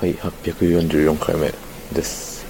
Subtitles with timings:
[0.00, 1.54] はい、844回目
[1.92, 2.44] です。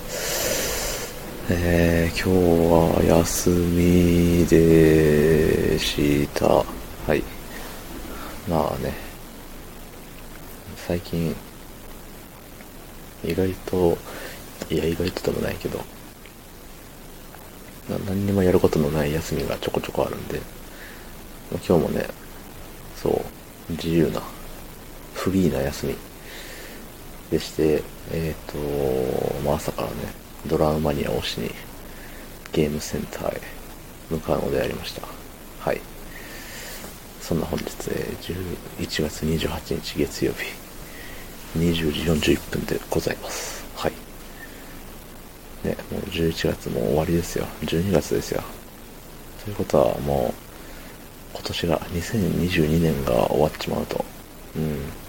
[1.51, 6.47] えー、今日は休みでした。
[6.47, 6.65] は
[7.15, 7.23] い。
[8.49, 8.95] まあね、
[10.87, 11.37] 最近、
[13.23, 13.99] 意外と、
[14.71, 15.79] いや、意外とでもないけど、
[17.91, 20.41] な何にもやることのない休みがちょこちょこあるんで、
[21.51, 22.07] 今日もね、
[22.97, 24.23] そう、自由な、
[25.13, 26.14] フリーな休み
[27.35, 27.83] でして、
[28.13, 28.59] えっ、と、
[29.45, 29.95] まあ、朝からね、
[30.47, 31.51] ドラムマニアをしに、
[32.53, 33.41] ゲームセンターへ
[34.09, 35.03] 向かうのでありました。
[35.59, 35.81] はい。
[37.21, 43.65] そんな本日、えー11月28日月曜日、20時41分でございます。
[43.75, 43.93] はい。
[45.67, 47.47] ね、もう11月も終わりですよ。
[47.63, 48.43] 12月ですよ。
[49.45, 54.05] ということはもう、今年が、2022年が終わっちまうと、
[54.55, 55.04] うん、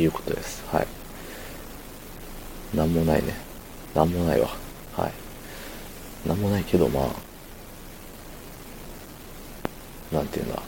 [0.00, 0.64] いうことです。
[0.72, 0.86] はい。
[2.76, 3.34] なんもないね。
[3.94, 4.48] なんもないわ。
[4.96, 5.12] はい。
[6.28, 7.06] なんもないけど、まあ、
[10.14, 10.60] なんていうんだ。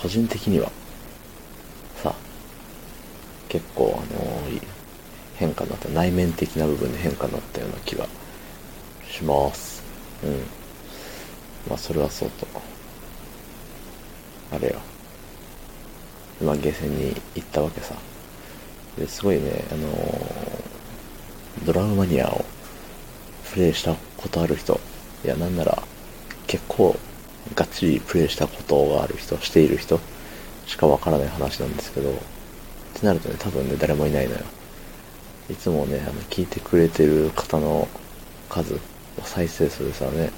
[0.00, 0.70] 個人的には、
[2.02, 2.14] さ、
[3.48, 4.60] 結構、あのいい
[5.36, 8.06] 変化になった、内面的な部分で変化になったような気が
[9.10, 9.82] します。
[10.22, 10.40] うん。
[11.68, 12.46] まあ、それはそうと。
[14.52, 14.80] あれよ。
[16.42, 17.94] まあ、ゲーセンに行ったわけさ。
[19.00, 20.50] ですごいね、あのー
[21.64, 22.44] ドラムマニアを
[23.52, 24.80] プレイしたことある人、
[25.24, 25.82] いや、なんなら、
[26.46, 26.96] 結構、
[27.54, 30.00] がっちりプレイしたことがある人、している人
[30.66, 32.14] しかわからない話なんですけど、っ
[32.94, 34.40] てなるとね、多分ね、誰もいないのよ。
[35.50, 37.88] いつもね、あの、聞いてくれてる方の
[38.48, 38.78] 数、
[39.24, 40.30] 再生数さね、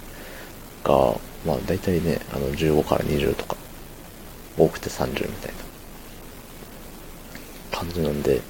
[0.83, 1.15] が、
[1.47, 3.57] まあ、大体ね、あの、15から20とか、
[4.59, 5.72] 多くて30みたいな
[7.83, 8.41] 感じなんで、で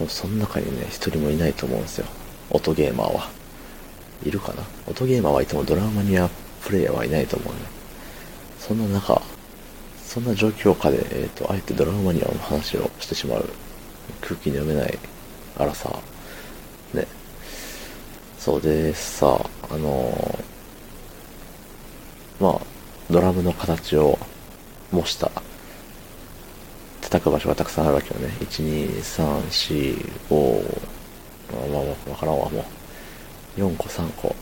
[0.00, 2.06] もその中にね、一人もいないと思うんですよ。
[2.50, 3.30] 音ゲーマーは。
[4.24, 4.64] いるかな？
[4.88, 6.28] 音ゲーマーはいてもドラマニア
[6.64, 7.60] プレイヤーはいないと思うね。
[8.58, 9.22] そんな中、
[10.04, 13.48] そんな状況下で、えっ、と、あえてドラマニアの話をしてしまう
[14.20, 14.98] 空気読めない
[15.56, 15.96] 荒さ。
[16.92, 17.06] ね。
[18.38, 19.38] そうでさ、
[19.70, 22.60] あのーまあ、
[23.10, 24.18] ドラムの形を
[24.90, 25.30] 模した
[27.08, 28.28] 叩く場所がたくさんあるわけよね。
[28.40, 30.62] 1、2、3、4、5、
[31.52, 32.64] まあまあまあ、わからんわ、も
[33.56, 33.60] う。
[33.60, 34.34] 4個、3個、1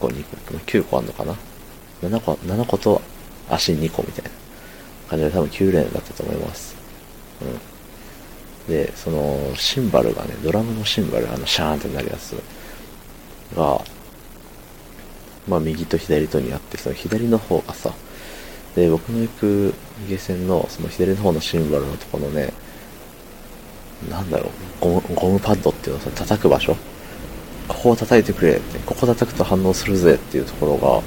[0.00, 1.34] 個、2個、9個あんのかな
[2.02, 3.00] ?7 個、7個と
[3.48, 4.30] 足2個みたいな
[5.08, 6.74] 感じで多分9連だったと思います。
[8.66, 8.72] うん。
[8.72, 12.34] で、その、シンバルがね、ドラムのシンバル、あの、シャーンってなるやつ
[13.56, 13.80] が、
[15.46, 17.94] まあ、右と左とにあって、その左の方がさ、
[18.74, 19.74] で、僕の行く
[20.08, 22.52] ゲーセンのその左の方のシンバルのところのね、
[24.10, 26.76] なんだろう、ゴムゴムパッドっていうのを、叩く場所
[27.66, 31.02] ここを叩いてくれって、ここ叩くと反応するぜっていうところが、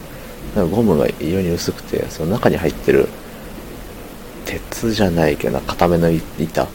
[0.55, 3.07] なんかゴムが異様に薄くて、その中に入ってる、
[4.45, 6.67] 鉄じゃないけどな、固めの板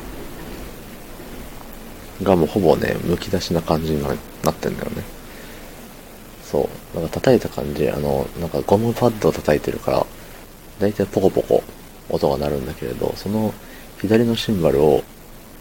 [2.22, 5.03] がもうほぼね、剥き出しな感じにななってんだよね。
[6.44, 6.97] そう。
[6.97, 10.06] なんか叩いた感じ、あの、なんかゴムパッドを叩いてるから、
[10.81, 11.62] だいたいポコポコ
[12.09, 13.53] 音が鳴るんだけれど、その
[14.00, 15.03] 左のシンバルを、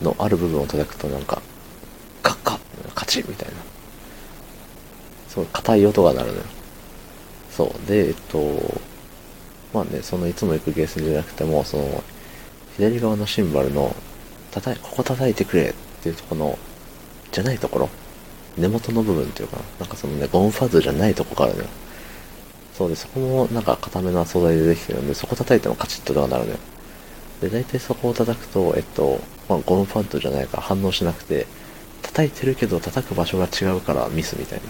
[0.02, 1.42] のある部分を叩くとなんか、
[2.22, 2.60] カッカッ、
[2.94, 3.56] カチッみたいな。
[5.30, 6.44] すごい硬い音が鳴るのよ。
[7.50, 7.88] そう。
[7.88, 8.82] で、えっと、
[9.74, 12.04] まあね、そのいつも行くゲーセンじゃなくても、その、
[12.78, 13.96] 左側のシンバルの、
[14.52, 16.60] 叩い、ここ叩いてくれっていうところの、
[17.32, 17.90] じゃないところ、
[18.58, 21.66] 根元の部分っていうかな、なんかそのね、ゴムファズじゃないとこからね、
[22.78, 26.58] そうで、そこもなんか硬めな素材でできてるんで、そこ叩いてもカチッと音が鳴るのよ。
[27.42, 31.48] で、大体そこを叩くと、えっと、まあ、ゴムパッドじゃないから反応しなくて、
[32.02, 34.66] 叩いてるけど叩く場所が違うからミスみたいな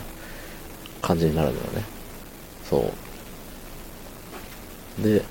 [1.01, 1.83] 感じになるのよね。
[2.69, 2.93] そ
[4.99, 5.03] う。
[5.03, 5.23] で、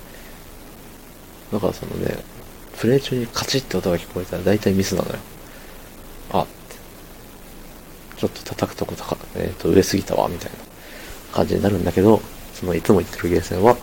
[1.53, 2.19] だからそのね、
[2.77, 5.19] プレイ中にカチッって音が聞こえたら大体ミスなのよ。
[6.33, 6.51] あって。
[8.17, 10.59] ちょっと叩くとこ高、えっ、と、上すぎたわ、みたいな
[11.33, 12.21] 感じになるんだけど、
[12.65, 13.77] そのいつも行ってるゲーセンは、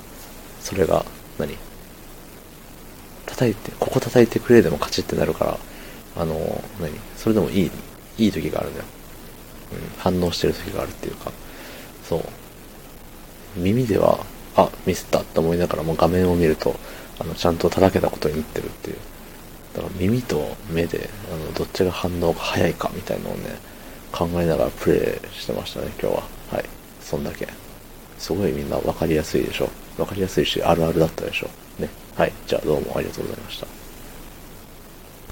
[0.60, 1.06] それが
[1.38, 1.56] 何、
[3.28, 5.58] 叩いて、ここ叩いてくれでもカチッってなるから、
[6.18, 6.92] あの、何？
[7.16, 7.72] それでもいい、
[8.18, 8.86] いい時があるんだよ。
[9.74, 11.32] うん、反応してる時があるっていうか、
[12.10, 12.24] そう。
[13.56, 14.26] 耳では、
[14.56, 16.76] あ、ミスったって思いながらも画面を見ると、
[17.20, 18.98] あの、ちゃんと叩けたことになってるっていう。
[19.76, 23.60] だから耳と目で、あの、どっちが反応が早いかみたいのをね、
[24.12, 26.24] 考えながらプレイしてましたね、今日は。
[26.52, 26.66] はい。
[27.00, 27.48] そんだけ。
[28.22, 29.70] すごいみんな分かりやすいでしょ。
[29.98, 31.50] 分かりやすいし、あるあるだったでしょ。
[31.80, 31.90] ね。
[32.16, 32.32] はい。
[32.46, 33.81] じゃあどうもありがとうございました。